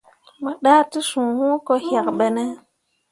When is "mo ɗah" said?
0.41-0.81